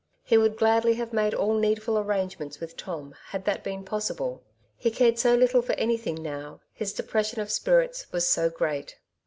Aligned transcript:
He 0.23 0.35
would 0.35 0.57
gladly 0.57 0.95
have 0.95 1.13
made 1.13 1.35
all 1.35 1.53
needful 1.53 1.95
arrangements 1.95 2.59
with 2.59 2.75
Tom 2.75 3.13
bad 3.31 3.45
that 3.45 3.63
been 3.63 3.85
possible, 3.85 4.41
he 4.75 4.89
cared 4.89 5.19
so 5.19 5.35
little 5.35 5.61
for 5.61 5.73
anything 5.73 6.17
now^ 6.17 6.59
his 6.73 6.91
depression 6.91 7.39
of 7.39 7.51
spirits 7.51 8.11
was 8.11 8.25
so 8.27 8.49
great. 8.49 8.97